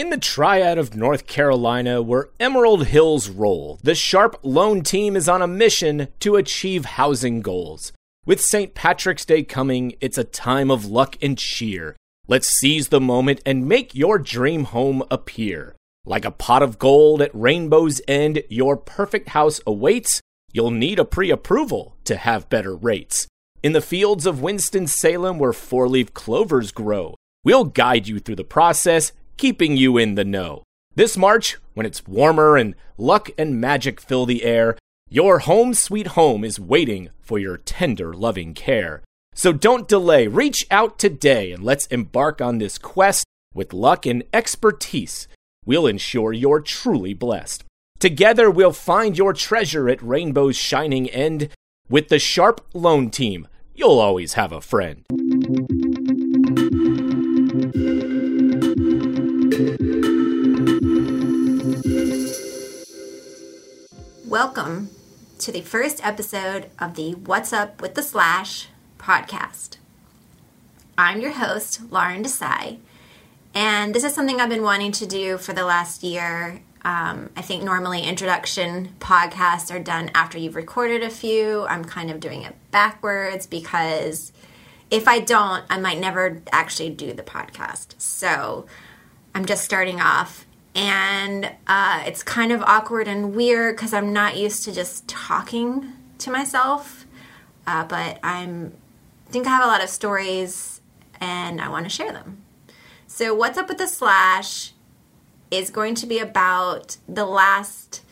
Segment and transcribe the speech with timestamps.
[0.00, 5.28] In the triad of North Carolina, where Emerald Hills roll, the Sharp Loan Team is
[5.28, 7.92] on a mission to achieve housing goals.
[8.24, 8.72] With St.
[8.72, 11.96] Patrick's Day coming, it's a time of luck and cheer.
[12.26, 15.76] Let's seize the moment and make your dream home appear.
[16.06, 20.22] Like a pot of gold at Rainbow's End, your perfect house awaits.
[20.50, 23.26] You'll need a pre approval to have better rates.
[23.62, 28.44] In the fields of Winston-Salem, where four leaf clovers grow, we'll guide you through the
[28.44, 30.62] process keeping you in the know.
[30.94, 34.76] This March, when it's warmer and luck and magic fill the air,
[35.08, 39.02] your home sweet home is waiting for your tender, loving care.
[39.34, 44.24] So don't delay, reach out today and let's embark on this quest with luck and
[44.34, 45.26] expertise.
[45.64, 47.64] We'll ensure you're truly blessed.
[47.98, 51.48] Together, we'll find your treasure at Rainbow's shining end.
[51.88, 55.06] With the Sharp Loan Team, you'll always have a friend.
[64.30, 64.90] Welcome
[65.40, 69.78] to the first episode of the What's Up with the Slash podcast.
[70.96, 72.78] I'm your host, Lawren Desai,
[73.54, 76.62] and this is something I've been wanting to do for the last year.
[76.82, 81.66] Um, I think normally introduction podcasts are done after you've recorded a few.
[81.66, 84.30] I'm kind of doing it backwards because
[84.92, 88.00] if I don't, I might never actually do the podcast.
[88.00, 88.66] So
[89.34, 94.36] I'm just starting off and uh, it's kind of awkward and weird because I'm not
[94.36, 97.06] used to just talking to myself.
[97.66, 98.72] Uh, but I'm
[99.28, 100.80] I think I have a lot of stories
[101.20, 102.42] and I want to share them.
[103.06, 104.72] So what's up with the slash
[105.50, 108.02] is going to be about the last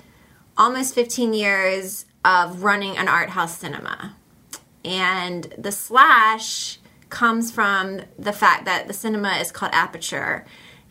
[0.56, 4.16] almost 15 years of running an art house cinema.
[4.84, 6.78] And the slash
[7.08, 10.44] comes from the fact that the cinema is called Aperture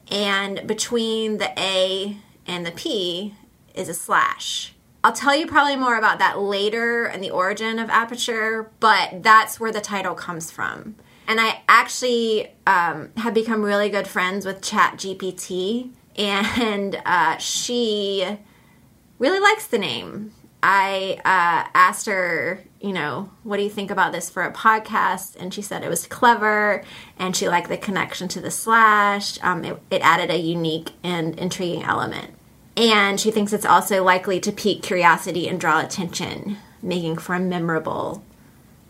[0.10, 3.36] and between the A and the P
[3.74, 4.74] is a slash.
[5.04, 9.60] I'll tell you probably more about that later and the origin of Aperture, but that's
[9.60, 10.96] where the title comes from.
[11.28, 18.38] And I actually um, have become really good friends with ChatGPT, and uh, she
[19.20, 20.34] really likes the name.
[20.64, 25.36] I uh, asked her, you know, what do you think about this for a podcast?
[25.36, 26.84] And she said it was clever
[27.18, 29.42] and she liked the connection to the slash.
[29.44, 32.34] Um, it, it added a unique and intriguing element.
[32.76, 37.40] And she thinks it's also likely to pique curiosity and draw attention, making for a
[37.40, 38.24] memorable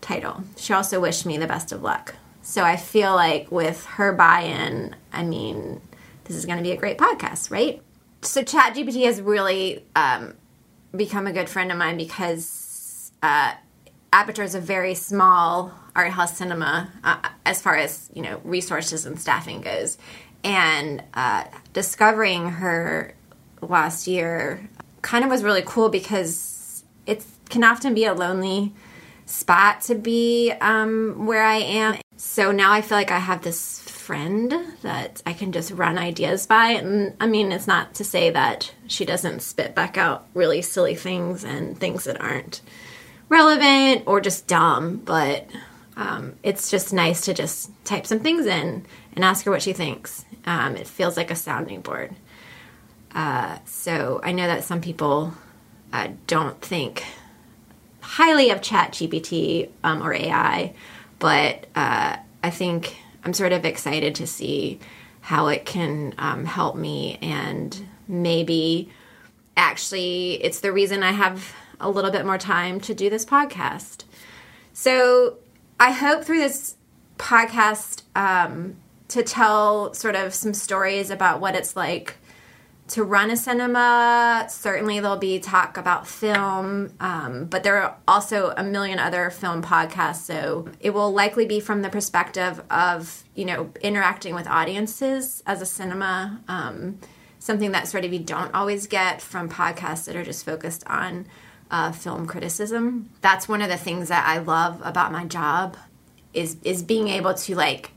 [0.00, 0.44] title.
[0.56, 2.14] She also wished me the best of luck.
[2.42, 5.80] So I feel like with her buy in, I mean,
[6.24, 7.82] this is going to be a great podcast, right?
[8.22, 10.34] So ChatGPT has really um,
[10.94, 13.54] become a good friend of mine because uh,
[14.12, 19.04] Aperture is a very small art house cinema uh, as far as you know resources
[19.04, 19.98] and staffing goes,
[20.44, 23.14] and uh, discovering her
[23.60, 24.68] last year
[25.02, 28.72] kind of was really cool because it can often be a lonely
[29.26, 31.96] spot to be um, where I am.
[32.18, 34.52] So now I feel like I have this friend
[34.82, 36.70] that I can just run ideas by.
[36.70, 40.96] And I mean, it's not to say that she doesn't spit back out really silly
[40.96, 42.60] things and things that aren't
[43.28, 45.48] relevant or just dumb, but
[45.96, 49.72] um, it's just nice to just type some things in and ask her what she
[49.72, 50.24] thinks.
[50.44, 52.16] Um, it feels like a sounding board.
[53.14, 55.34] Uh, so I know that some people
[55.92, 57.04] uh, don't think
[58.00, 60.74] highly of ChatGPT um, or AI,
[61.18, 64.78] but uh, I think I'm sort of excited to see
[65.20, 68.90] how it can um, help me and maybe
[69.56, 74.04] actually it's the reason I have a little bit more time to do this podcast.
[74.72, 75.36] So
[75.78, 76.76] I hope through this
[77.18, 78.76] podcast um,
[79.08, 82.16] to tell sort of some stories about what it's like
[82.88, 84.46] to run a cinema.
[84.48, 89.62] Certainly, there'll be talk about film, um, but there are also a million other film
[89.62, 90.22] podcasts.
[90.22, 95.62] So it will likely be from the perspective of you know interacting with audiences as
[95.62, 96.40] a cinema.
[96.48, 96.98] Um,
[97.38, 101.26] something that sort of you don't always get from podcasts that are just focused on
[101.70, 103.10] uh, film criticism.
[103.20, 105.76] That's one of the things that I love about my job
[106.34, 107.92] is is being able to like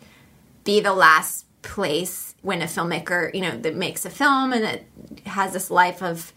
[0.64, 4.88] be the last place when a filmmaker, you know, that makes a film and it
[5.26, 6.34] has this life of,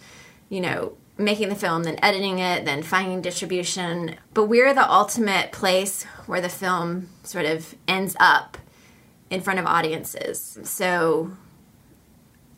[0.48, 4.16] you know, making the film, then editing it, then finding distribution.
[4.32, 8.58] But we're the ultimate place where the film sort of ends up
[9.30, 10.58] in front of audiences.
[10.64, 11.32] So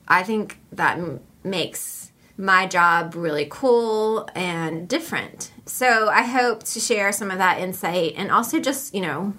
[0.09, 5.53] I think that m- makes my job really cool and different.
[5.65, 9.35] So I hope to share some of that insight and also just, you know,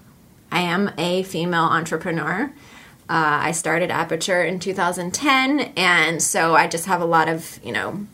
[0.52, 2.54] I am a female entrepreneur
[3.10, 7.72] Uh, I started Aperture in 2010, and so I just have a lot of, you
[7.72, 8.06] know,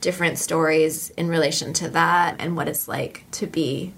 [0.00, 3.92] different stories in relation to that and what it's like to be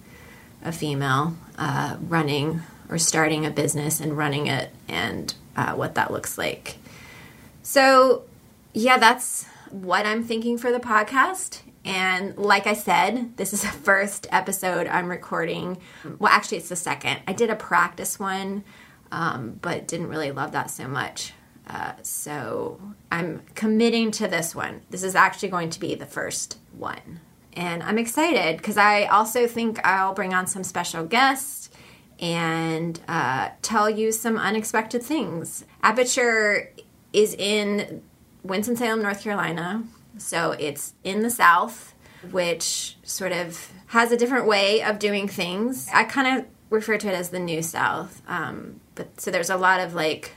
[0.65, 6.11] a female uh, running or starting a business and running it and uh, what that
[6.11, 6.77] looks like.
[7.63, 8.25] So,
[8.73, 11.61] yeah, that's what I'm thinking for the podcast.
[11.85, 15.79] And like I said, this is the first episode I'm recording.
[16.19, 17.21] Well, actually, it's the second.
[17.27, 18.65] I did a practice one,
[19.13, 21.33] um, but didn't really love that so much.
[21.67, 22.81] Uh, so
[23.11, 24.83] I'm committing to this one.
[24.91, 27.21] This is actually going to be the first one.
[27.55, 31.71] And I'm excited because I also think I'll bring on some special guests
[32.21, 35.65] and uh, tell you some unexpected things.
[35.83, 36.73] Aperture
[37.13, 38.03] is in
[38.43, 39.85] Winston-Salem, North Carolina.
[40.19, 41.95] So it's in the South,
[42.31, 45.89] which sort of has a different way of doing things.
[45.93, 48.23] I kind of refer to it as the New South.
[48.29, 50.33] Um, but so there's a lot of like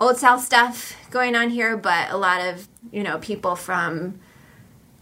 [0.00, 4.20] old South stuff going on here, but a lot of, you know, people from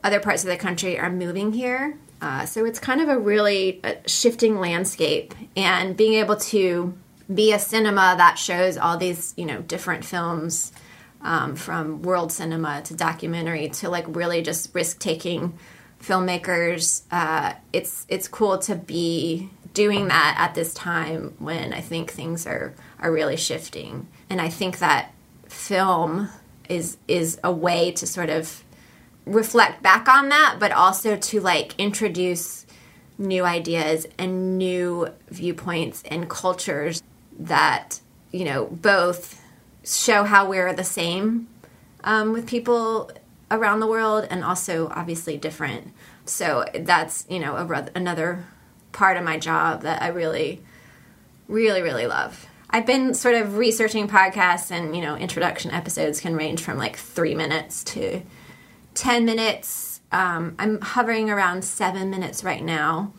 [0.02, 1.98] other parts of the country are moving here.
[2.22, 6.92] Uh, so it's kind of a really shifting landscape, and being able to
[7.32, 10.72] be a cinema that shows all these, you know, different films
[11.22, 15.58] um, from world cinema to documentary to like really just risk taking
[16.02, 17.02] filmmakers.
[17.10, 22.46] Uh, it's it's cool to be doing that at this time when I think things
[22.46, 25.12] are are really shifting, and I think that
[25.48, 26.28] film
[26.68, 28.64] is is a way to sort of
[29.26, 32.66] reflect back on that, but also to like introduce
[33.18, 37.02] new ideas and new viewpoints and cultures
[37.38, 38.00] that,
[38.32, 39.40] you know, both
[39.84, 41.46] show how we're the same
[42.02, 43.10] um, with people
[43.50, 45.92] around the world and also obviously different.
[46.24, 48.46] So that's, you know, a, another
[48.92, 50.62] part of my job that I really,
[51.48, 52.46] really, really love.
[52.70, 56.96] I've been sort of researching podcasts and, you know, introduction episodes can range from like
[56.96, 58.22] three minutes to
[58.94, 60.00] 10 minutes.
[60.12, 63.12] Um, I'm hovering around seven minutes right now.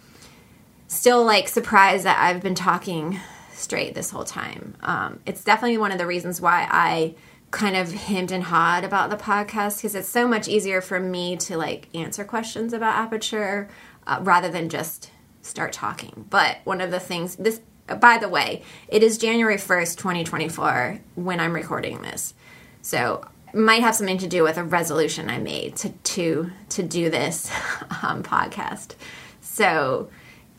[0.88, 3.20] Still, like, surprised that I've been talking
[3.54, 4.76] straight this whole time.
[4.82, 7.16] Um, it's definitely one of the reasons why I
[7.52, 11.36] kind of hemmed and hawed about the podcast because it's so much easier for me
[11.36, 13.68] to like answer questions about aperture
[14.08, 16.26] uh, rather than just start talking.
[16.30, 17.62] But one of the things this
[18.00, 22.34] by the way, it is January 1st, 2024 when I'm recording this.
[22.82, 27.10] So might have something to do with a resolution I made to to to do
[27.10, 27.52] this
[28.04, 28.96] um, podcast.
[29.42, 30.10] So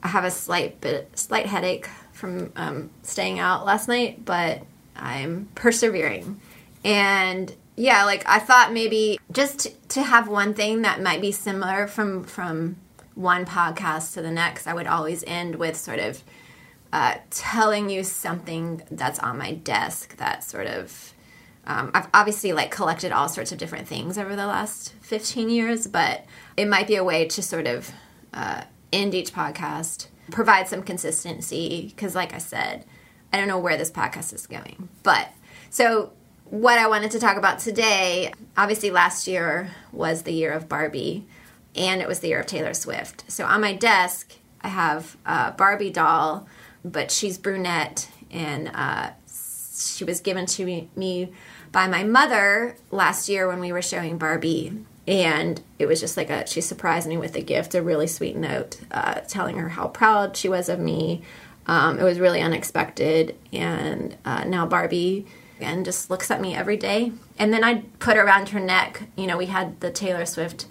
[0.02, 4.62] I have a slight bit slight headache from um, staying out last night, but
[4.94, 6.40] I'm persevering.
[6.85, 11.87] And yeah, like I thought maybe just to have one thing that might be similar
[11.87, 12.76] from from
[13.14, 16.23] one podcast to the next, I would always end with sort of
[16.93, 21.12] uh, telling you something that's on my desk that sort of
[21.67, 25.87] um, I've obviously like collected all sorts of different things over the last 15 years,
[25.87, 26.25] but
[26.56, 27.93] it might be a way to sort of
[28.35, 28.62] uh,
[28.93, 31.93] end each podcast, provide some consistency.
[31.94, 32.85] Because, like I said,
[33.32, 34.88] I don't know where this podcast is going.
[35.03, 35.29] But
[35.70, 36.12] so,
[36.47, 41.26] what I wanted to talk about today obviously, last year was the year of Barbie,
[41.75, 43.25] and it was the year of Taylor Swift.
[43.29, 46.47] So, on my desk, I have a Barbie doll,
[46.85, 51.33] but she's brunette and uh, she was given to me,
[51.71, 54.73] by my mother last year when we were showing Barbie.
[55.07, 58.37] And it was just like a, she surprised me with a gift, a really sweet
[58.37, 61.23] note, uh, telling her how proud she was of me.
[61.67, 63.37] Um, it was really unexpected.
[63.52, 65.26] And uh, now Barbie
[65.59, 67.12] again just looks at me every day.
[67.38, 69.05] And then I put around her neck.
[69.17, 70.67] You know, we had the Taylor Swift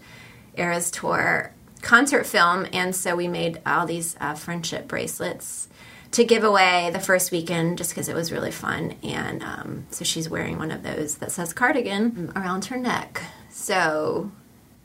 [0.55, 5.67] Eras Tour concert film, and so we made all these uh, friendship bracelets
[6.11, 8.95] to give away the first weekend just because it was really fun.
[9.03, 13.21] And um, so she's wearing one of those that says cardigan around her neck.
[13.49, 14.31] So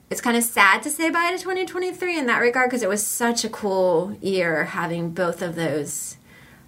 [0.09, 3.05] it's kind of sad to say bye to 2023 in that regard because it was
[3.05, 6.17] such a cool year having both of those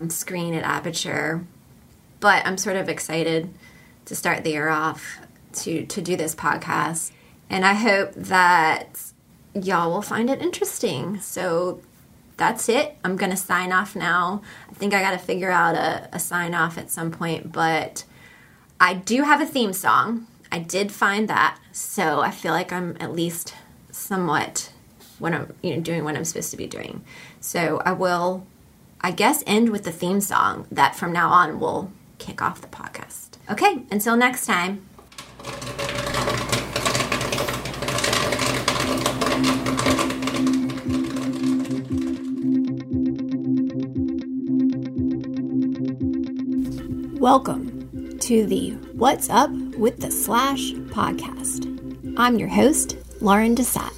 [0.08, 1.44] screen at Aperture.
[2.20, 3.54] But I'm sort of excited
[4.06, 5.18] to start the year off
[5.52, 7.12] to to do this podcast.
[7.50, 9.02] And I hope that
[9.54, 11.20] y'all will find it interesting.
[11.20, 11.80] So
[12.36, 12.96] that's it.
[13.04, 14.42] I'm going to sign off now.
[14.70, 18.04] I think I got to figure out a, a sign off at some point, but
[18.80, 20.26] I do have a theme song.
[20.50, 23.54] I did find that, so I feel like I'm at least
[23.90, 24.72] somewhat
[25.18, 27.04] what I'm you know doing what I'm supposed to be doing.
[27.40, 28.46] So I will,
[29.00, 32.68] I guess, end with the theme song that from now on will kick off the
[32.68, 33.30] podcast.
[33.50, 34.87] Okay, until next time.
[47.30, 51.66] Welcome to the What's Up with the Slash podcast.
[52.16, 53.92] I'm your host, Lawren Desai.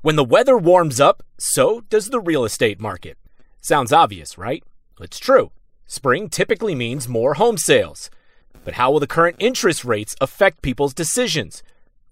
[0.00, 3.18] When the weather warms up, so does the real estate market.
[3.60, 4.64] Sounds obvious, right?
[5.00, 5.50] It's true.
[5.86, 8.10] Spring typically means more home sales.
[8.64, 11.62] But how will the current interest rates affect people's decisions?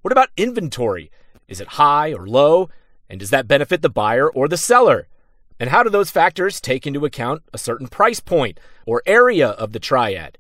[0.03, 1.11] What about inventory?
[1.49, 2.69] Is it high or low?
[3.09, 5.09] And does that benefit the buyer or the seller?
[5.59, 9.73] And how do those factors take into account a certain price point or area of
[9.73, 10.39] the triad?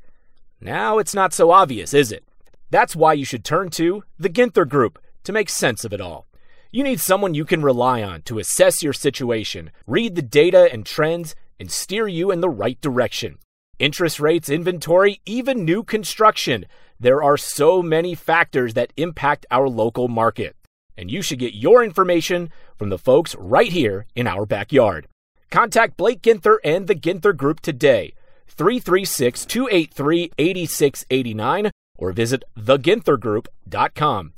[0.60, 2.24] Now it's not so obvious, is it?
[2.70, 6.26] That's why you should turn to the Ginther Group to make sense of it all.
[6.72, 10.84] You need someone you can rely on to assess your situation, read the data and
[10.84, 13.38] trends, and steer you in the right direction.
[13.78, 16.66] Interest rates, inventory, even new construction.
[17.00, 20.56] There are so many factors that impact our local market.
[20.96, 25.08] And you should get your information from the folks right here in our backyard.
[25.50, 28.14] Contact Blake Ginther and the Ginther Group today,
[28.49, 34.32] 336 283 8689, or visit theginthergroup.com.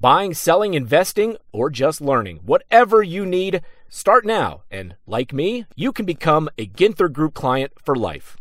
[0.00, 2.40] Buying, selling, investing, or just learning.
[2.44, 4.62] Whatever you need, start now.
[4.70, 8.36] And like me, you can become a Ginther Group client for life.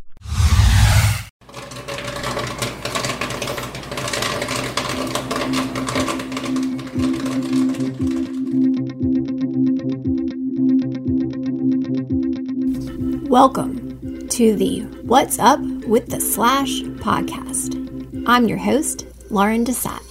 [13.29, 17.77] Welcome to the What's Up with the Slash podcast.
[18.27, 20.10] I'm your host, Lawren Desai.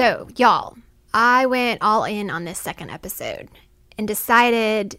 [0.00, 0.78] So, y'all,
[1.12, 3.50] I went all in on this second episode
[3.98, 4.98] and decided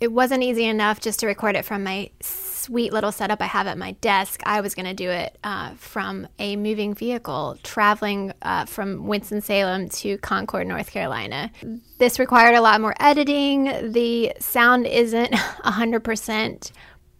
[0.00, 3.68] it wasn't easy enough just to record it from my sweet little setup I have
[3.68, 4.42] at my desk.
[4.44, 9.90] I was going to do it uh, from a moving vehicle traveling uh, from Winston-Salem
[9.90, 11.52] to Concord, North Carolina.
[11.98, 13.92] This required a lot more editing.
[13.92, 16.72] The sound isn't 100%,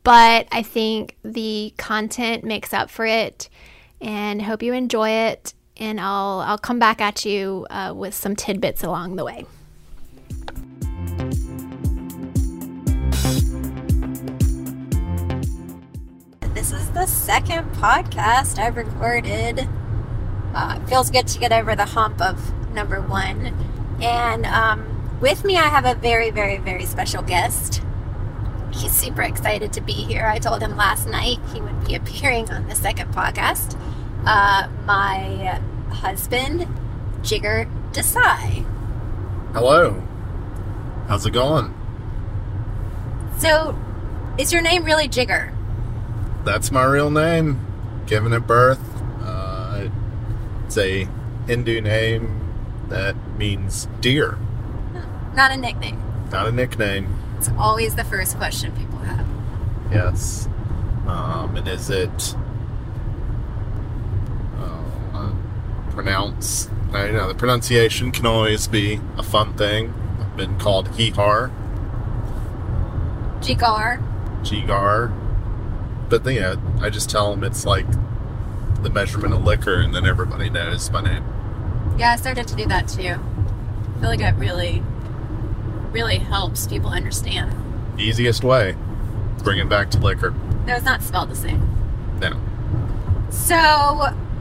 [0.03, 3.49] but I think the content makes up for it
[4.01, 8.37] and hope you enjoy it and I'll I'll come back at you uh, with some
[8.37, 9.47] tidbits along the way.
[16.55, 19.69] This is the second podcast I've recorded.
[20.55, 23.55] Uh, it feels good to get over the hump of number one,
[24.01, 27.83] and um, with me I have a very very very special guest.
[28.73, 30.27] He's super excited to be here.
[30.27, 33.79] I told him last night he would be appearing on the second podcast
[34.27, 36.67] uh, my husband,
[37.23, 38.65] Jigar Desai.
[39.53, 40.03] Hello.
[41.09, 41.73] How's it going?
[43.39, 43.79] So,
[44.39, 45.55] is your name really Jigar?
[46.45, 47.65] That's my real name.
[48.07, 48.81] Given at birth.
[49.23, 49.89] Uh,
[50.65, 51.09] it's a
[51.47, 52.43] Hindu name
[52.89, 54.39] that means deer.
[55.35, 56.03] Not a nickname.
[56.31, 57.15] Not a nickname.
[57.39, 59.27] It's always the first question people have.
[59.93, 60.49] Yes.
[61.07, 62.35] Um, and is it
[65.97, 66.69] pronounce.
[66.93, 69.93] I know, the pronunciation can always be a fun thing.
[70.21, 71.51] I've been called Hihar.
[73.41, 74.03] Jigar.
[74.43, 75.13] Jigar.
[76.09, 77.87] But then, yeah, I just tell them it's like
[78.83, 81.25] the measurement of liquor, and then everybody knows my name.
[81.99, 83.17] Yeah, I started to do that too.
[83.17, 84.83] I feel like it really,
[85.91, 87.55] really helps people understand.
[87.99, 88.77] Easiest way.
[89.43, 90.35] Bring it back to liquor.
[90.67, 91.63] No, it's not spelled the same.
[92.21, 92.39] No.
[93.31, 93.57] So,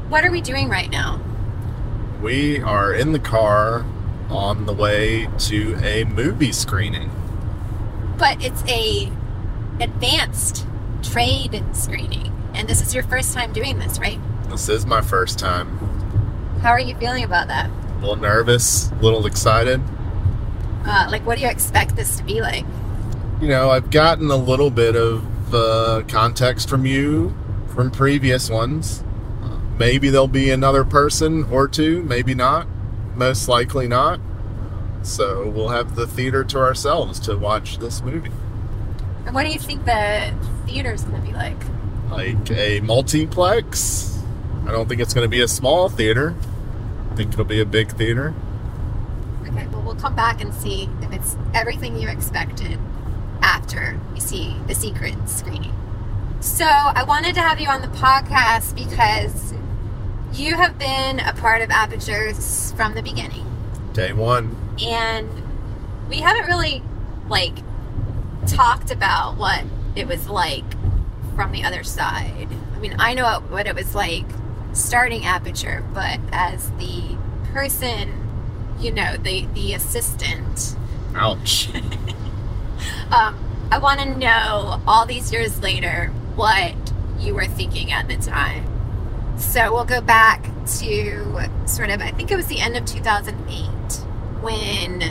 [0.10, 1.22] what are we doing right now?
[2.22, 3.86] We are in the car
[4.30, 7.12] on the way to a movie screening.
[8.18, 9.12] But it's a
[9.80, 10.66] advanced
[11.04, 12.32] trade screening.
[12.54, 14.20] And this is your first time doing this, right?
[14.50, 15.78] This is my first time.
[16.62, 17.70] How are you feeling about that?
[17.70, 19.82] A little nervous, a little excited.
[20.86, 22.66] Uh, like, what do you expect this to be like?
[23.42, 27.36] You know, I've gotten a little bit of uh, context from you
[27.68, 29.04] from previous ones.
[29.78, 32.68] Maybe there'll be another person or two, maybe not.
[33.16, 34.20] Most likely not.
[35.04, 38.32] So we'll have the theater to ourselves to watch this movie.
[39.26, 40.34] And what do you think the
[40.66, 41.58] theater's going to be like?
[42.10, 44.18] Like a multiplex.
[44.66, 46.36] I don't think it's going to be a small theater.
[47.12, 48.34] I think it'll be a big theater.
[49.48, 52.80] Okay, well, we'll come back and see if it's everything you expected
[53.42, 55.74] after you see the secret screening.
[56.40, 59.54] So I wanted to have you on the podcast because
[60.36, 63.46] you have been a part of Apertures from the beginning.
[63.94, 64.56] Day one.
[64.86, 65.30] And
[66.10, 66.84] we haven't really
[67.30, 67.56] like
[68.48, 69.64] talked about what
[69.96, 70.66] it was like
[71.36, 72.48] from the other side.
[72.76, 74.26] I mean, I know what it was like
[74.74, 77.18] starting Aperture, but as the
[77.54, 78.12] person,
[78.80, 80.76] you know, the the assistant,
[81.16, 81.74] Ouch.
[83.12, 83.40] um,
[83.72, 86.76] I want to know all these years later what
[87.20, 88.75] you were thinking at the time.
[89.38, 90.44] So we'll go back
[90.80, 93.68] to sort of, I think it was the end of 2008
[94.42, 95.02] when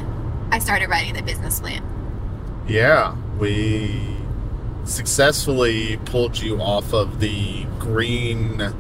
[0.51, 1.83] I started writing the business plan.
[2.69, 4.17] Yeah, we
[4.85, 8.73] successfully pulled you off of the green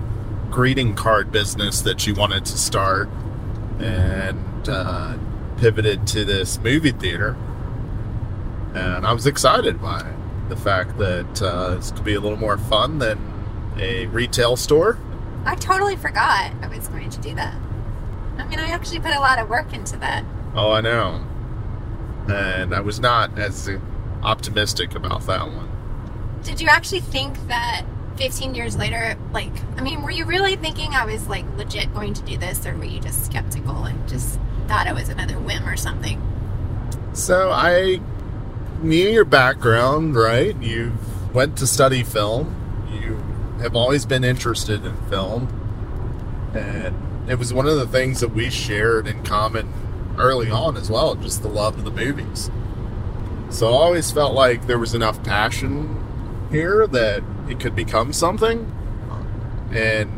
[0.50, 3.08] greeting card business that you wanted to start
[3.80, 5.16] and uh,
[5.56, 7.36] pivoted to this movie theater.
[8.74, 10.04] And I was excited by.
[10.48, 13.18] The fact that uh, this could be a little more fun than
[13.78, 14.98] a retail store.
[15.44, 17.54] I totally forgot I was going to do that.
[18.38, 20.24] I mean, I actually put a lot of work into that.
[20.54, 21.24] Oh, I know.
[22.28, 23.68] And I was not as
[24.22, 25.70] optimistic about that one.
[26.42, 27.84] Did you actually think that
[28.16, 32.14] 15 years later, like, I mean, were you really thinking I was like legit going
[32.14, 35.68] to do this, or were you just skeptical and just thought it was another whim
[35.68, 36.20] or something?
[37.12, 38.00] So I
[38.82, 40.56] knew your background, right?
[40.62, 40.92] You
[41.32, 42.54] went to study film.
[43.64, 45.48] Have always been interested in film.
[46.54, 49.72] And it was one of the things that we shared in common
[50.18, 52.50] early on as well, just the love of the movies.
[53.48, 58.70] So I always felt like there was enough passion here that it could become something.
[59.72, 60.10] And,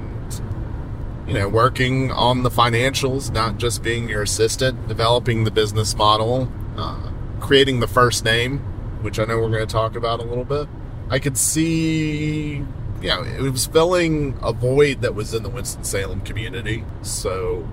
[1.28, 6.48] you know, working on the financials, not just being your assistant, developing the business model,
[6.76, 7.10] uh,
[7.40, 8.58] creating the first name,
[9.02, 10.66] which I know we're going to talk about a little bit.
[11.10, 12.64] I could see,
[13.08, 16.84] know, it was filling a void that was in the Winston-Salem community.
[17.02, 17.68] So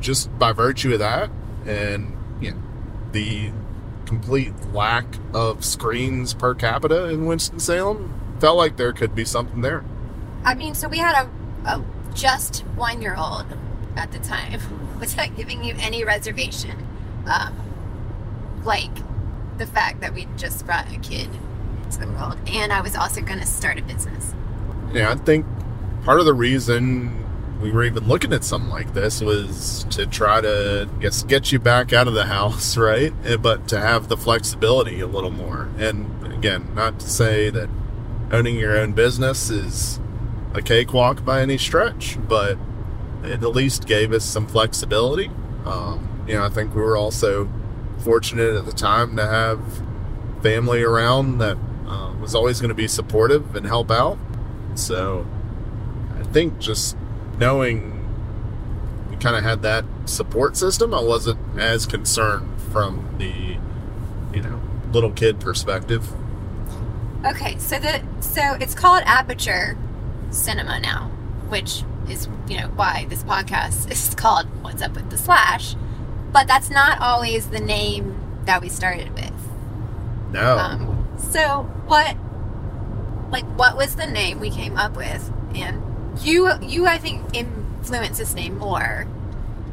[0.00, 1.30] just by virtue of that
[1.64, 2.16] and,
[2.50, 2.62] know,
[3.12, 3.50] the
[4.06, 9.84] complete lack of screens per capita in Winston-Salem, felt like there could be something there.
[10.44, 13.46] I mean, so we had a, a just one year old
[13.96, 14.60] at the time.
[15.00, 16.86] Was that giving you any reservation?
[17.26, 17.54] Um,
[18.64, 18.90] like
[19.58, 21.28] the fact that we just brought a kid
[21.94, 24.34] the world, and I was also going to start a business.
[24.92, 25.46] Yeah, I think
[26.04, 27.22] part of the reason
[27.60, 31.58] we were even looking at something like this was to try to guess get you
[31.58, 33.12] back out of the house, right?
[33.24, 35.68] Eh, But to have the flexibility a little more.
[35.78, 37.68] And again, not to say that
[38.30, 39.98] owning your own business is
[40.52, 42.58] a cakewalk by any stretch, but
[43.24, 45.30] it at least gave us some flexibility.
[45.64, 47.48] Um, you know, I think we were also
[47.98, 49.60] fortunate at the time to have
[50.42, 51.56] family around that
[52.26, 54.18] was always going to be supportive and help out.
[54.74, 55.24] So
[56.18, 56.96] I think just
[57.38, 57.92] knowing
[59.08, 63.58] we kind of had that support system, I wasn't as concerned from the,
[64.36, 64.60] you know,
[64.90, 66.10] little kid perspective.
[67.24, 69.78] Okay, so the so it's called Aperture
[70.30, 71.08] Cinema now,
[71.48, 75.76] which is you know why this podcast is called "What's Up with the Slash,"
[76.32, 79.32] but that's not always the name that we started with.
[80.32, 80.58] No.
[80.58, 82.16] Um, so what,
[83.30, 85.32] like, what was the name we came up with?
[85.54, 85.82] And
[86.20, 89.06] you, you, I think influenced this name more.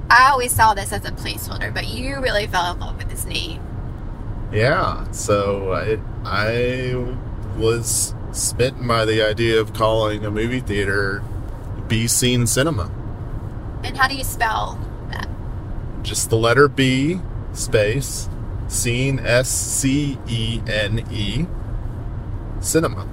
[0.10, 3.26] I always saw this as a placeholder, but you really fell in love with this
[3.26, 3.62] name.
[4.52, 7.18] Yeah, so I, I
[7.58, 11.24] was smitten by the idea of calling a movie theater
[11.88, 12.92] B Scene Cinema.
[13.84, 14.80] And how do you spell
[15.12, 15.28] that?
[16.04, 17.20] Just the letter B
[17.54, 18.30] space
[18.74, 21.46] Scene S C E N E
[22.60, 23.08] Cinema.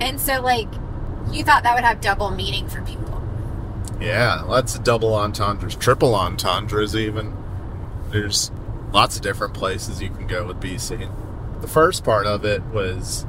[0.00, 0.68] And so, like,
[1.30, 3.22] you thought that would have double meaning for people.
[4.00, 7.34] Yeah, lots of double entendres, triple entendres even.
[8.10, 8.50] There's
[8.92, 11.10] lots of different places you can go with B Scene.
[11.60, 13.26] The first part of it was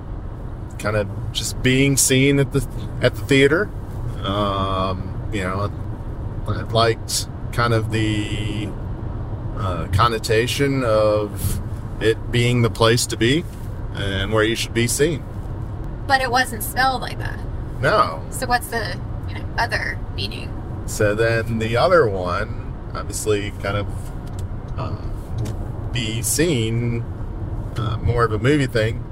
[0.79, 2.67] kind of just being seen at the
[3.01, 3.69] at the theater.
[4.23, 5.71] Um, you know,
[6.47, 8.69] I liked kind of the
[9.57, 11.61] uh, connotation of
[12.01, 13.43] it being the place to be
[13.95, 15.23] and where you should be seen.
[16.05, 17.39] But it wasn't spelled like that.
[17.81, 18.23] No.
[18.31, 20.53] So what's the you know other meaning?
[20.85, 23.87] So then the other one, obviously, kind of
[24.77, 27.03] uh, be seen
[27.77, 29.03] uh, more of a movie thing.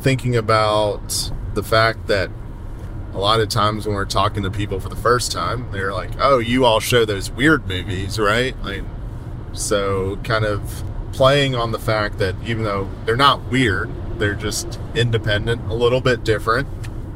[0.00, 2.30] Thinking about the fact that
[3.12, 6.10] a lot of times when we're talking to people for the first time, they're like,
[6.18, 8.82] "Oh, you all show those weird movies, right?" Like,
[9.52, 10.82] so kind of
[11.12, 16.02] playing on the fact that even though they're not weird, They're just independent, a little
[16.02, 16.68] bit different,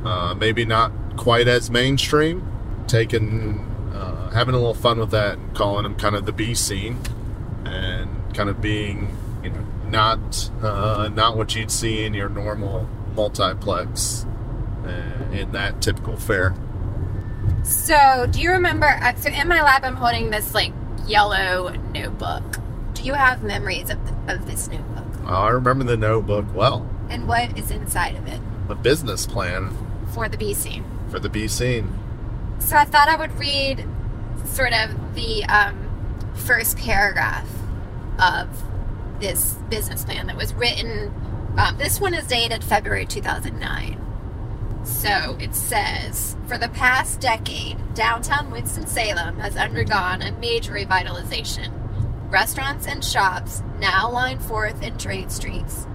[0.07, 2.43] uh, maybe not quite as mainstream.
[2.87, 3.59] Taking,
[3.95, 6.99] uh, having a little fun with that, and calling them kind of the B scene,
[7.67, 12.89] and kind of being, you know, not uh, not what you'd see in your normal
[13.15, 14.25] multiplex
[14.87, 16.55] uh, in that typical fare.
[17.65, 18.87] So, do you remember?
[18.87, 20.73] uh, So, in my lab, I'm holding this like
[21.07, 22.43] yellow notebook.
[22.95, 25.05] Do you have memories of, of this notebook?
[25.27, 26.89] I remember the notebook well.
[27.09, 29.77] And what is inside of it A business plan
[30.13, 30.85] for the B scene?
[31.11, 31.93] for the B scene.
[32.59, 33.87] So, I thought I would read
[34.47, 37.47] sort of the um, first paragraph
[38.19, 38.49] of
[39.21, 41.13] this business plan that was written.
[41.57, 44.01] Um, this one is dated February 2009.
[44.85, 51.73] So it says, for the past decade, downtown Winston-Salem has undergone a major revitalization.
[52.31, 55.87] Restaurants and shops now line Fourth and Trade Streets.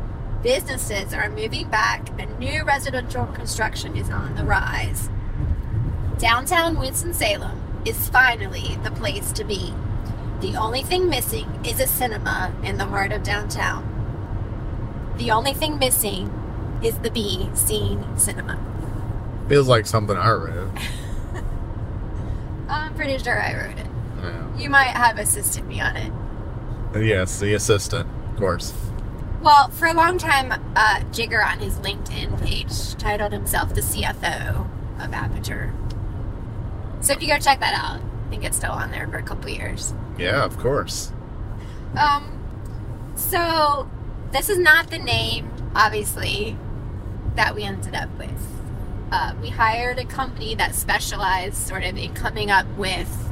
[0.42, 5.10] Businesses are moving back, and new residential construction is on the rise.
[6.18, 9.74] Downtown Winston-Salem is finally the place to be.
[10.42, 13.84] The only thing missing is a cinema in the heart of downtown.
[15.18, 16.34] The only thing missing
[16.82, 18.58] is the B Scene Cinema.
[19.50, 20.72] Feels like something I wrote.
[22.70, 23.88] I'm pretty sure I wrote it.
[24.22, 24.58] Yeah.
[24.58, 26.14] You might have assisted me on it.
[27.04, 28.74] Yes, the assistant, of course.
[29.42, 34.68] Well, for a long time, uh, Jigar on his LinkedIn page titled himself the CFO
[35.00, 35.74] of Aperture.
[37.02, 39.24] So if you go check that out, I think it's still on there for a
[39.24, 39.94] couple years.
[40.20, 41.12] Yeah, of course.
[41.98, 42.38] Um,
[43.16, 43.90] so
[44.32, 46.56] this is not the name, obviously,
[47.36, 48.59] that we ended up with.
[49.12, 53.32] Uh, we hired a company that specialized sort of in coming up with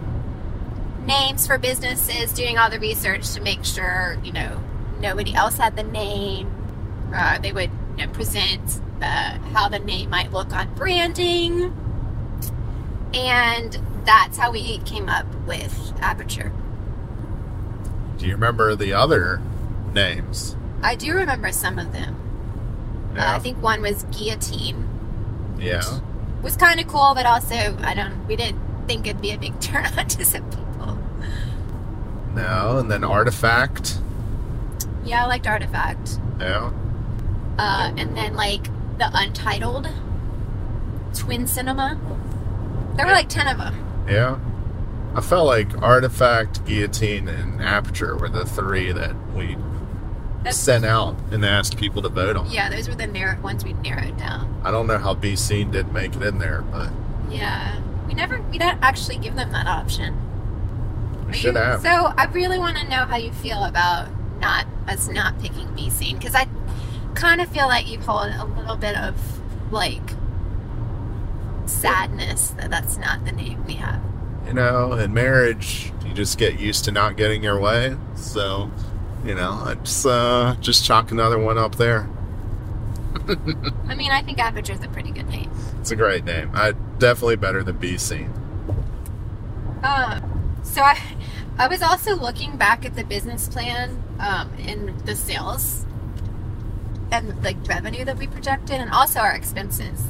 [1.06, 4.62] names for businesses, doing all the research to make sure, you know,
[5.00, 6.52] nobody else had the name.
[7.14, 11.76] Uh, they would you know, present uh, how the name might look on branding.
[13.14, 16.52] And that's how we came up with Aperture.
[18.18, 19.42] Do you remember the other
[19.94, 20.56] names?
[20.82, 22.16] I do remember some of them.
[23.16, 24.87] Uh, I think one was guillotine.
[25.60, 25.84] Yeah.
[26.42, 28.26] Was kind of cool, but also I don't.
[28.28, 30.98] We didn't think it'd be a big turn on to some people.
[32.34, 34.00] No, and then Artifact.
[35.04, 36.20] Yeah, I liked Artifact.
[36.40, 36.72] Yeah.
[37.58, 38.66] Uh, and then like
[39.00, 39.90] the Untitled
[41.14, 42.00] Twin Cinema.
[42.96, 44.06] There were like ten of them.
[44.08, 44.40] Yeah.
[45.16, 49.77] I felt like Artifact, Guillotine, and Aperture were the three that we That's,
[50.54, 52.50] sent out and asked people to vote on.
[52.52, 54.60] yeah, those were the narrow ones we narrowed down.
[54.64, 56.90] I don't know how BC Scene did make it in there, but
[57.30, 60.16] Yeah, we never we don't actually give them that option.
[61.28, 61.82] we should you- have.
[61.82, 64.08] So I really want to know how you feel about
[64.40, 66.48] not us not picking B Scene because I
[67.16, 69.16] kind of feel like you hold a little bit of
[69.72, 70.12] like
[71.66, 74.02] sadness that that's not the name we have.
[74.46, 77.98] you know, in marriage, you just get used to not getting your way.
[78.16, 78.72] So,
[79.26, 82.10] you know, I just uh, just chalk another one up there.
[83.88, 85.52] I mean, I think Aperture is a pretty good name.
[85.80, 86.52] It's a great name.
[86.54, 88.00] I definitely better than BC.
[88.00, 88.34] Scene.
[89.84, 91.00] Um, so I,
[91.58, 95.86] I was also looking back at the business plan um, and the sales
[97.12, 100.04] and like revenue that we projected, and also our expenses.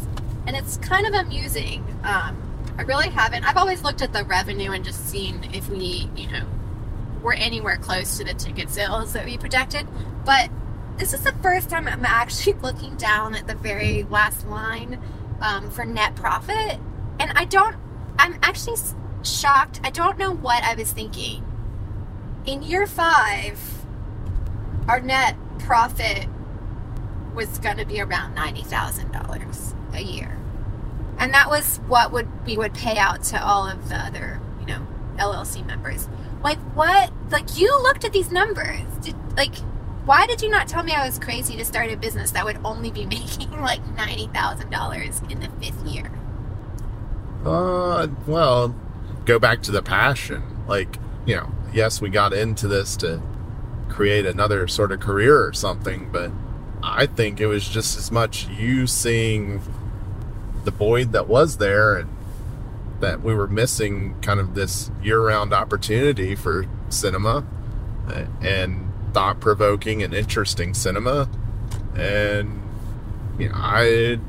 [0.46, 1.86] And it's kind of amusing.
[2.04, 2.42] Um,
[2.78, 3.44] I really haven't.
[3.44, 6.46] I've always looked at the revenue and just seen if we, you know,
[7.22, 9.88] were anywhere close to the ticket sales that we projected.
[10.26, 10.50] But
[10.98, 15.00] this is the first time I'm actually looking down at the very last line
[15.42, 16.80] um, for net profit,
[17.20, 17.76] and I don't.
[18.20, 18.78] I'm actually
[19.24, 19.80] shocked.
[19.84, 21.44] I don't know what I was thinking.
[22.46, 23.60] In year five,
[24.88, 26.28] our net profit
[27.36, 30.38] was going to be around ninety thousand dollars a year,
[31.20, 34.40] and that was what would we would pay out to all of the other,
[35.18, 36.08] LLC members.
[36.44, 37.12] Like what?
[37.30, 38.82] Like you looked at these numbers.
[39.02, 39.56] Did, like,
[40.06, 42.60] why did you not tell me I was crazy to start a business that would
[42.64, 46.12] only be making like ninety thousand dollars in the fifth year?
[47.46, 48.76] Uh, well,
[49.26, 50.44] go back to the passion.
[50.68, 53.22] Like, you know, yes, we got into this to
[53.90, 56.32] create another sort of career or something, but
[56.84, 59.62] I think it was just as much you seeing
[60.64, 62.10] the void that was there and
[63.00, 67.46] that we were missing kind of this year-round opportunity for cinema
[68.08, 71.30] uh, and thought-provoking and interesting cinema
[71.96, 72.62] and
[73.40, 74.20] you know i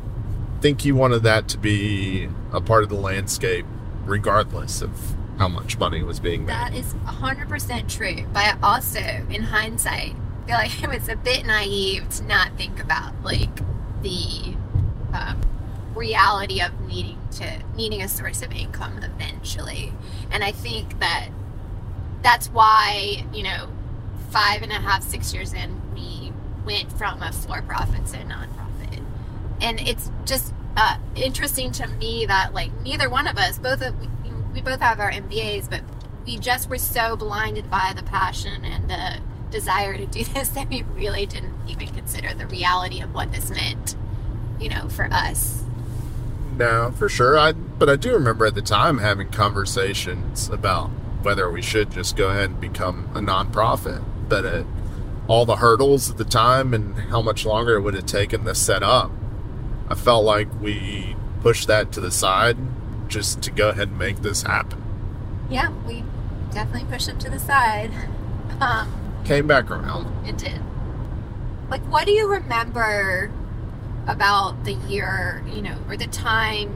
[0.61, 3.67] think he wanted that to be a part of the landscape
[4.05, 4.91] regardless of
[5.39, 8.27] how much money was being made That is 100% true.
[8.33, 10.15] But I also, in hindsight,
[10.47, 13.55] feel like it was a bit naive to not think about like
[14.03, 14.57] the
[15.13, 15.41] um,
[15.95, 19.93] reality of needing to needing a source of income eventually.
[20.31, 21.29] And I think that
[22.23, 23.69] that's why you know
[24.31, 26.33] five and a half, six years in, we
[26.67, 29.03] went from a for-profit to a nonprofit,
[29.61, 33.99] and it's just uh, interesting to me that like neither one of us, both of
[34.01, 35.83] we, we both have our MBAs, but
[36.27, 39.21] we just were so blinded by the passion and the
[39.51, 43.51] desire to do this that we really didn't even consider the reality of what this
[43.51, 43.97] meant,
[44.61, 45.65] you know, for us.
[46.59, 47.39] No, for sure.
[47.39, 50.89] I but I do remember at the time having conversations about
[51.23, 54.05] whether we should just go ahead and become a nonprofit.
[54.29, 54.67] But at
[55.29, 58.55] all the hurdles at the time and how much longer it would have taken to
[58.57, 59.13] set up,
[59.89, 62.57] I felt like we pushed that to the side
[63.07, 64.83] just to go ahead and make this happen.
[65.49, 66.03] Yeah, we
[66.53, 67.91] definitely pushed it to the side.
[68.61, 68.93] Um,
[69.25, 70.27] Came back around.
[70.27, 70.61] It did.
[71.71, 73.31] Like, what do you remember
[74.09, 76.75] about the year, you know, or the time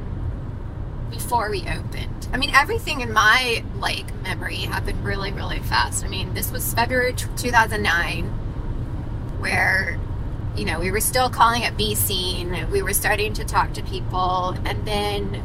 [1.11, 2.29] before we opened?
[2.33, 6.05] I mean, everything in my like memory happened really, really fast.
[6.05, 8.27] I mean, this was February 2009,
[9.40, 9.99] where
[10.57, 12.71] you know we were still calling it B scene.
[12.71, 15.42] We were starting to talk to people, and then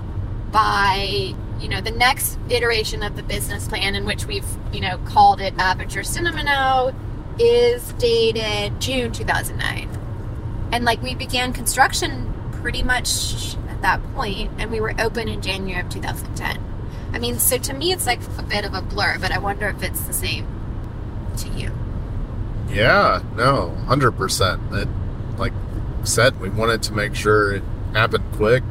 [0.51, 4.97] by you know the next iteration of the business plan, in which we've you know
[4.99, 6.93] called it Aperture Cinema now,
[7.39, 9.89] is dated June 2009,
[10.71, 15.41] and like we began construction pretty much at that point, and we were open in
[15.41, 16.63] January of 2010.
[17.13, 19.67] I mean, so to me, it's like a bit of a blur, but I wonder
[19.69, 20.45] if it's the same
[21.37, 21.71] to you.
[22.69, 24.61] Yeah, no, hundred percent.
[24.73, 24.87] It,
[25.37, 25.53] like
[26.03, 28.63] said, we wanted to make sure it happened quick.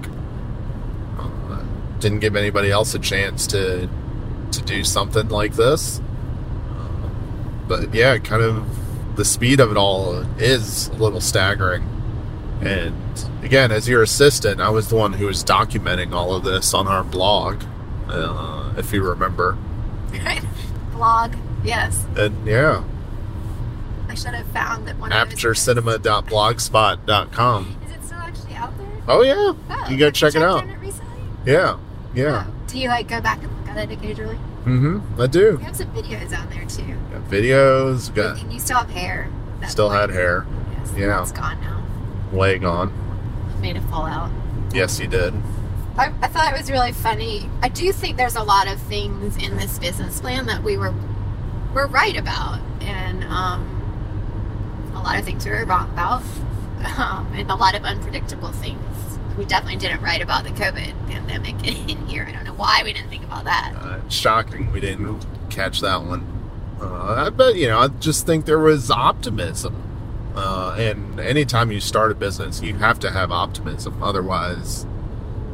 [1.19, 1.63] Uh,
[1.99, 3.89] didn't give anybody else a chance to
[4.53, 6.01] to do something like this.
[6.01, 7.09] Uh,
[7.67, 8.67] but yeah, kind of
[9.17, 11.85] the speed of it all is a little staggering.
[12.61, 12.95] And
[13.43, 16.87] again, as your assistant, I was the one who was documenting all of this on
[16.89, 17.63] our blog,
[18.09, 19.57] uh, if you remember.
[20.93, 22.07] Blog, yes.
[22.17, 22.83] And yeah,
[24.09, 25.13] I should have found that one.
[25.13, 27.77] of aperturecinema.blogspot.com.
[27.85, 28.87] Is it still actually out there?
[29.09, 30.65] Oh yeah, Oh, you go check it out.
[30.65, 30.95] it?
[31.45, 31.77] Yeah,
[32.15, 32.47] yeah.
[32.49, 32.53] Oh.
[32.67, 34.39] Do you like go back and look at it occasionally?
[34.67, 35.23] Mm-hmm.
[35.23, 35.57] I do.
[35.59, 36.97] We have some videos on there too.
[37.13, 38.13] Got videos.
[38.13, 39.31] Got And you still have hair.
[39.61, 40.45] That's still had hair.
[40.73, 41.23] Yes, Yeah.
[41.23, 41.85] It's gone now.
[42.33, 42.93] Way gone.
[43.61, 44.31] Made it fall out.
[44.75, 45.35] Yes, you did.
[45.97, 47.49] I, I thought it was really funny.
[47.63, 50.93] I do think there's a lot of things in this business plan that we were
[51.73, 56.23] were right about, and um, a lot of things we were wrong about,
[56.99, 59.16] um, and a lot of unpredictable things.
[59.37, 62.25] We definitely didn't write about the COVID pandemic in here.
[62.29, 63.75] I don't know why we didn't think about that.
[63.77, 66.33] Uh, shocking we didn't catch that one.
[66.81, 69.83] Uh, but you know, I just think there was optimism.
[70.35, 74.03] Uh, and anytime you start a business, you have to have optimism.
[74.03, 74.87] Otherwise,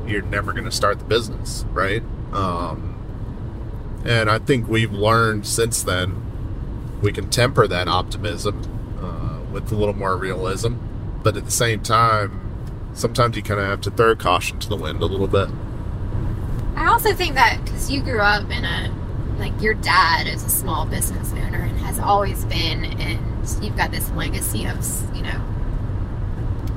[0.06, 2.02] you're never going to start the business, right?
[2.32, 2.92] Um,
[4.04, 8.62] and I think we've learned since then we can temper that optimism
[9.00, 10.74] uh, with a little more realism.
[11.22, 12.41] But at the same time,
[12.94, 15.48] sometimes you kind of have to throw caution to the wind a little bit.
[16.76, 18.94] I also think that because you grew up in a
[19.38, 23.20] like your dad is a small business owner and has always been, and
[23.62, 24.76] you've got this legacy of
[25.14, 25.40] you know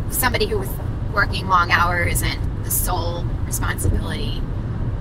[0.10, 0.69] somebody who was
[1.13, 4.41] working long hours and the sole responsibility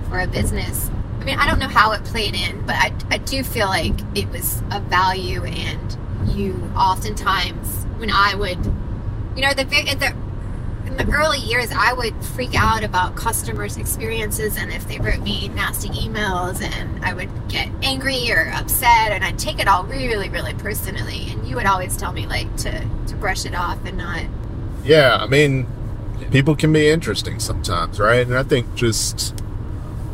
[0.09, 0.91] for a business.
[1.21, 3.95] I mean, I don't know how it played in, but I, I do feel like
[4.15, 5.97] it was a value, and
[6.29, 8.59] you oftentimes when I would,
[9.37, 10.15] you know, the the
[10.97, 15.49] the early years, I would freak out about customers' experiences and if they wrote me
[15.49, 20.29] nasty emails, and I would get angry or upset, and I'd take it all really,
[20.29, 21.31] really personally.
[21.31, 24.25] And you would always tell me like to to brush it off and not.
[24.85, 25.67] Yeah, I mean,
[26.31, 28.27] people can be interesting sometimes, right?
[28.27, 29.35] And I think just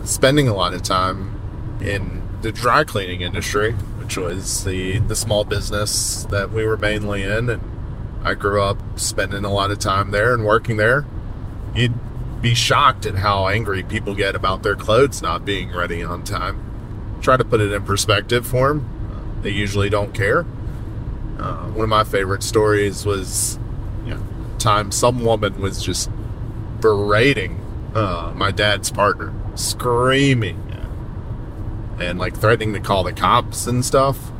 [0.04, 5.44] spending a lot of time in the dry cleaning industry, which was the the small
[5.44, 7.69] business that we were mainly in, and
[8.22, 11.06] I grew up spending a lot of time there and working there.
[11.74, 11.94] You'd
[12.42, 17.18] be shocked at how angry people get about their clothes not being ready on time.
[17.20, 19.40] Try to put it in perspective for them.
[19.42, 20.40] They usually don't care.
[21.38, 23.58] Uh, one of my favorite stories was,
[24.04, 24.22] you know,
[24.58, 26.10] time some woman was just
[26.80, 27.60] berating
[27.94, 30.70] uh, my dad's partner, screaming
[32.00, 34.32] and like threatening to call the cops and stuff.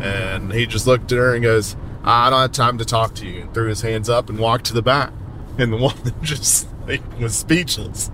[0.00, 3.26] And he just looked at her and goes, I don't have time to talk to
[3.26, 3.42] you.
[3.42, 5.12] And threw his hands up and walked to the back.
[5.58, 8.10] And the woman just like, was speechless.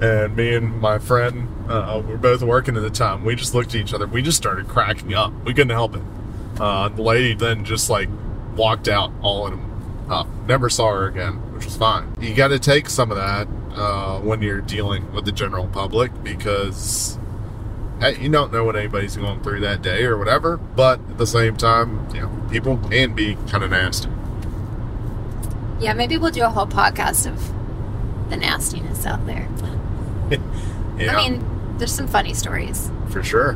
[0.00, 3.24] And me and my friend, uh, we were both working at the time.
[3.24, 4.06] We just looked at each other.
[4.06, 5.32] We just started cracking up.
[5.44, 6.02] We couldn't help it.
[6.58, 8.08] Uh, the lady then just like
[8.54, 10.28] walked out all in them up.
[10.46, 12.14] Never saw her again, which was fine.
[12.20, 16.12] You got to take some of that uh, when you're dealing with the general public
[16.22, 17.18] because
[18.00, 20.56] you don't know what anybody's going through that day or whatever.
[20.56, 24.08] But at the same time, you know, people can be kind of nasty.
[25.80, 29.48] Yeah, maybe we'll do a whole podcast of the nastiness out there.
[30.98, 32.90] Yeah, I mean, there's some funny stories.
[33.10, 33.54] for sure.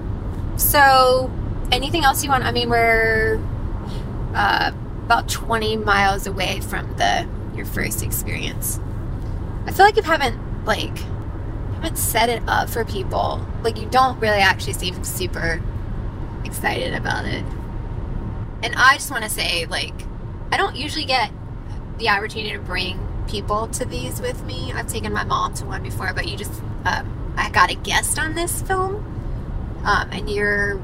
[0.56, 1.32] So,
[1.72, 2.44] anything else you want?
[2.44, 3.40] I mean, we're
[4.34, 4.72] uh,
[5.06, 7.26] about 20 miles away from the
[7.56, 8.78] your first experience.
[9.64, 10.98] I feel like you haven't like
[11.80, 13.44] haven't set it up for people.
[13.62, 15.62] Like you don't really actually seem super
[16.44, 17.44] excited about it.
[18.62, 19.94] And I just want to say, like,
[20.52, 21.30] I don't usually get
[21.98, 24.72] the opportunity to bring people to these with me.
[24.72, 26.52] I've taken my mom to one before, but you just,
[26.84, 28.96] um, I got a guest on this film,
[29.84, 30.80] um, and you're,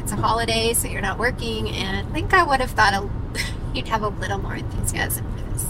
[0.00, 3.08] it's a holiday, so you're not working, and I think I would have thought a,
[3.74, 5.64] you'd have a little more enthusiasm for this.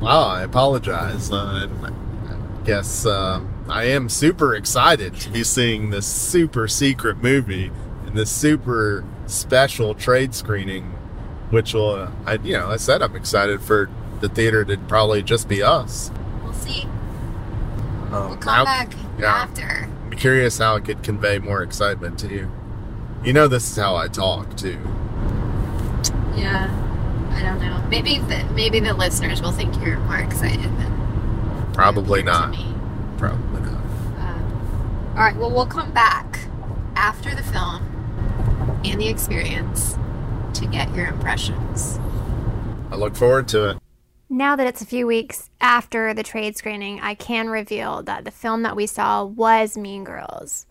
[0.00, 1.30] Well, I apologize.
[1.30, 3.40] Uh, I guess uh,
[3.72, 7.70] I am super excited to be seeing this super secret movie
[8.06, 10.84] and this super special trade screening,
[11.50, 13.88] which will, uh, I, you know, I said I'm excited for
[14.20, 16.10] the theater to probably just be us.
[16.44, 16.82] We'll see.
[18.12, 19.32] Um, We'll come how- back yeah.
[19.34, 19.88] after.
[20.04, 22.50] I'm curious how it could convey more excitement to you.
[23.24, 24.78] You know, this is how I talk too.
[26.36, 26.68] Yeah,
[27.32, 27.82] I don't know.
[27.88, 32.54] Maybe the maybe the listeners will think you're more excited than Probably not.
[33.16, 33.51] Probably
[35.12, 35.36] all right.
[35.36, 36.40] Well, we'll come back
[36.96, 37.82] after the film
[38.84, 39.98] and the experience
[40.54, 41.98] to get your impressions.
[42.90, 43.78] I look forward to it.
[44.30, 48.30] Now that it's a few weeks after the trade screening, I can reveal that the
[48.30, 50.64] film that we saw was Mean Girls.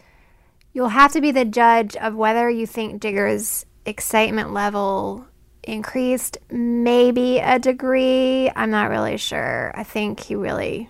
[0.73, 5.27] You'll have to be the judge of whether you think Jigar's excitement level
[5.63, 8.49] increased maybe a degree.
[8.55, 9.71] I'm not really sure.
[9.75, 10.89] I think he really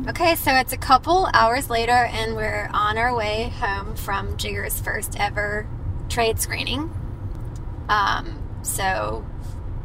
[0.08, 4.80] Okay, so it's a couple hours later, and we're on our way home from Jigar's
[4.80, 5.68] first ever
[6.16, 6.90] trade screening.
[7.90, 9.26] Um, so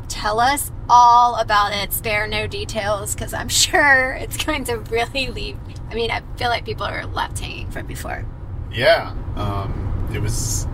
[0.06, 1.92] tell us all about it.
[1.92, 5.58] Spare no details, because I'm sure it's going to really leave.
[5.90, 8.24] I mean, I feel like people are left hanging from before.
[8.72, 10.68] Yeah, um, it was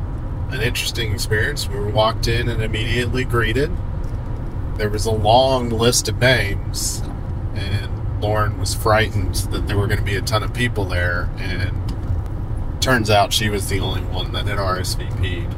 [0.51, 1.67] an interesting experience.
[1.67, 3.73] We were walked in and immediately greeted.
[4.77, 7.03] There was a long list of names,
[7.55, 11.31] and Lawren was frightened that there were going to be a ton of people there.
[11.39, 11.86] And
[12.87, 15.53] turns out she was the only one that had RSVP'd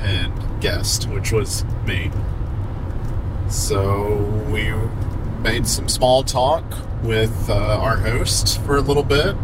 [0.00, 0.32] and
[0.62, 2.10] guessed, which was me.
[3.50, 4.16] So
[4.50, 4.72] we
[5.42, 6.64] made some small talk
[7.02, 9.36] with uh, our host for a little bit,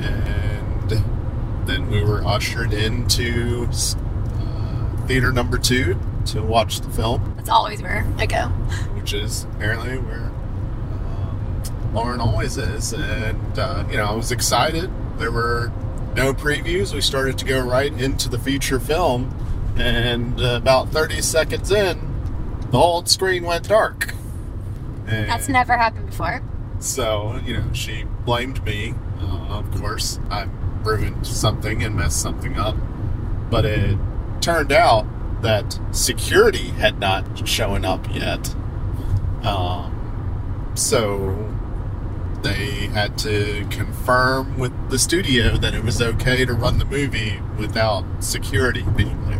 [0.00, 0.90] and
[1.68, 7.80] then we were ushered into uh, theater number two to watch the film, That's always
[7.80, 8.48] where I go.
[8.98, 11.62] which is apparently where um,
[11.94, 12.92] Lawren always is.
[12.92, 14.90] And, uh, you know, I was excited.
[15.18, 15.72] There were
[16.16, 16.92] no previews.
[16.94, 19.34] We started to go right into the feature film,
[19.76, 22.00] and uh, about 30 seconds in,
[22.70, 24.12] the whole screen went dark.
[25.06, 26.42] And That's never happened before.
[26.80, 28.94] so, you know, she blamed me.
[29.20, 30.48] Uh, of course, I
[30.82, 32.76] ruined something and messed something up.
[33.50, 33.96] But it
[34.40, 35.06] turned out
[35.42, 38.54] that security had not shown up yet.
[39.44, 41.55] Um, so
[42.46, 47.40] they had to confirm with the studio that it was okay to run the movie
[47.58, 49.36] without security being there.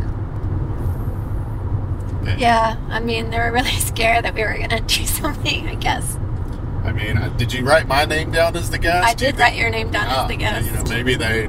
[2.30, 5.68] And, Yeah, I mean, they were really scared that we were going to do something,
[5.68, 6.16] I guess.
[6.84, 9.06] I mean, did you write my name down as the guest?
[9.06, 10.66] I Do you did think- write your name down Ah, as the guest.
[10.66, 11.48] You know, maybe they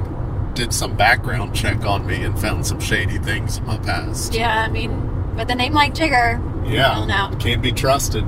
[0.54, 4.34] did some background check on me and found some shady things in my past.
[4.34, 7.36] Yeah, I mean, with a name like Jigar, Yeah, know.
[7.38, 8.24] can't be trusted.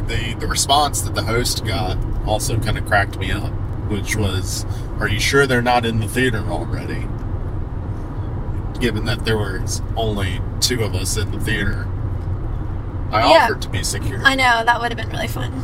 [0.00, 1.96] The the response that the host got
[2.26, 3.50] also kind of cracked me up,
[3.90, 4.64] which was,
[5.00, 7.06] "Are you sure they're not in the theater already?"
[8.80, 11.86] Given that there was only two of us in the theater,
[13.10, 13.44] I Yeah.
[13.44, 14.20] offered to be secure.
[14.24, 15.62] I know, that would have been really fun.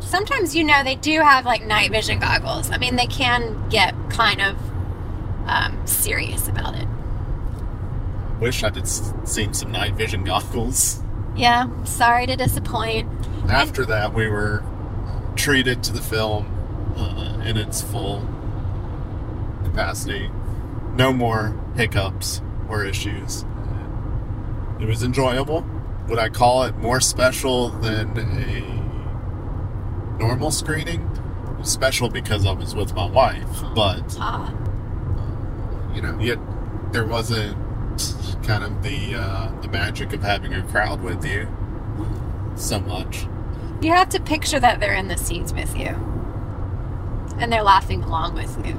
[0.00, 2.70] Sometimes, you know, they do have like night vision goggles.
[2.70, 4.56] I mean, they can get kind of
[5.46, 6.86] um, serious about it.
[8.40, 11.02] Wish I'd s- seen some night vision goggles.
[11.36, 13.08] Yeah, sorry to disappoint.
[13.48, 14.62] After that, we were
[15.36, 16.46] treated to the film
[16.96, 18.26] uh, in its full
[19.64, 20.30] capacity.
[20.94, 23.44] No more hiccups or issues.
[24.80, 25.66] It was enjoyable.
[26.08, 31.10] Would I call it more special than a normal screening?
[31.62, 34.52] Special because I was with my wife, but Ah,
[35.94, 36.38] you know, yet
[36.92, 37.56] there wasn't
[38.42, 41.48] kind of the uh, the magic of having a crowd with you
[42.56, 43.26] so much.
[43.80, 45.88] you have to picture that they're in the seats with you
[47.38, 48.78] and they're laughing along with you.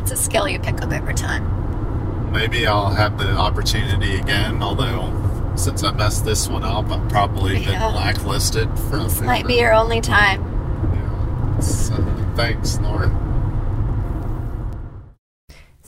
[0.00, 2.32] It's a skill you pick up over time.
[2.32, 7.56] Maybe I'll have the opportunity again, although since I messed this one up, I've probably
[7.64, 8.98] been blacklisted for.
[9.02, 10.42] This might be your only time.
[10.94, 11.60] Yeah.
[11.60, 11.94] So,
[12.36, 13.12] thanks, Lawren.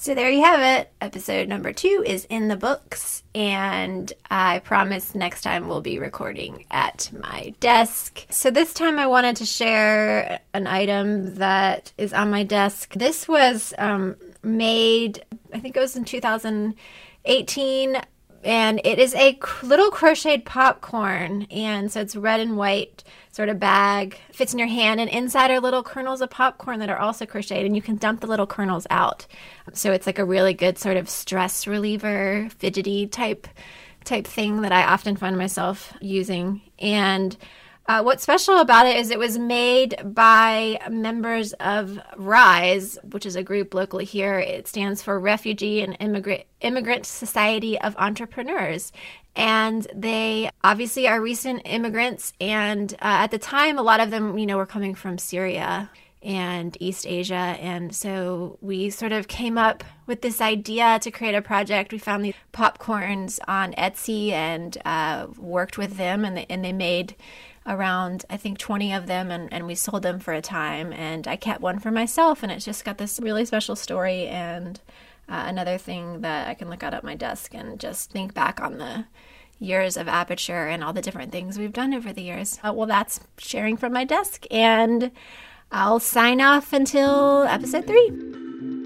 [0.00, 0.90] So there you have it.
[1.02, 6.64] Episode number two is in the books, and I promise next time we'll be recording
[6.70, 8.24] at my desk.
[8.30, 12.94] So this time I wanted to share an item that is on my desk.
[12.94, 15.22] This was um, made,
[15.52, 17.96] I think it was in 2018,
[18.42, 23.58] and it is a little crocheted popcorn, and so it's red and white sort of
[23.58, 27.26] bag fits in your hand and inside are little kernels of popcorn that are also
[27.26, 29.26] crocheted and you can dump the little kernels out.
[29.72, 33.46] So it's like a really good sort of stress reliever fidgety type
[34.04, 36.62] type thing that i often find myself using.
[36.78, 37.36] And
[37.90, 43.34] uh, what's special about it is it was made by members of RISE, which is
[43.34, 44.38] a group locally here.
[44.38, 48.92] It stands for Refugee and Immigrant Immigrant Society of Entrepreneurs,
[49.36, 52.32] and they obviously are recent immigrants.
[52.40, 55.90] And uh, at the time, a lot of them, you know, were coming from Syria
[56.22, 57.34] and East Asia.
[57.34, 61.92] And so we sort of came up with this idea to create a project.
[61.92, 66.72] We found these popcorns on Etsy and uh, worked with them, and they, and they
[66.72, 67.14] made
[67.66, 71.28] around I think 20 of them and, and we sold them for a time and
[71.28, 74.80] I kept one for myself and it's just got this really special story and
[75.30, 78.60] uh, another thing that I can look out at my desk and just think back
[78.60, 79.06] on the
[79.58, 82.58] years of a/perture and all the different things we've done over the years.
[82.62, 85.10] Uh, well, that's sharing from my desk and
[85.70, 88.79] I'll sign off until episode three.